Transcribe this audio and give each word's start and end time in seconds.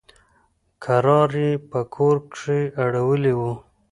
کرار 0.83 1.31
يې 1.43 1.51
په 1.69 1.79
کور 1.95 2.15
کښې 2.31 2.61
اړولي 2.83 3.33
وو. 3.39 3.53